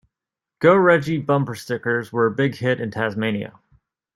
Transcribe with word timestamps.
"Go 0.57 0.75
Reggie" 0.75 1.19
bumper 1.19 1.53
stickers 1.53 2.11
were 2.11 2.25
a 2.25 2.31
big 2.31 2.55
hit 2.55 2.79
in 2.81 2.89
Tasmania. 2.89 3.59